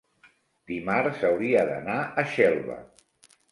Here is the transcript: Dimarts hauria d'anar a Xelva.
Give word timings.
Dimarts 0.71 1.21
hauria 1.29 1.67
d'anar 1.73 1.99
a 2.01 2.27
Xelva. 2.35 2.81